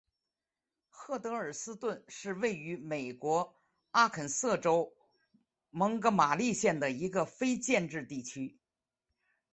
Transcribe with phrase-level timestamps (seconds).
[0.89, 3.53] 赫德尔斯顿是位于美国
[3.91, 4.91] 阿肯色州
[5.69, 8.57] 蒙哥马利县的一个非建制地区。